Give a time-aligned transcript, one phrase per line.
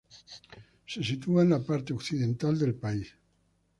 [0.91, 3.15] Se sitúa en la parte occidental del país.